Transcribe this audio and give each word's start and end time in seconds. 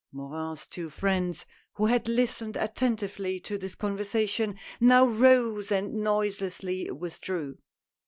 Morin's 0.11 0.65
two 0.67 0.89
friends 0.89 1.45
who 1.73 1.85
had 1.85 2.07
listened 2.07 2.55
attentively 2.57 3.39
to 3.41 3.55
this 3.55 3.75
conversation 3.75 4.57
now 4.79 5.05
rose 5.05 5.71
and 5.71 5.93
noiselessly 5.93 6.89
withdrew. 6.89 7.59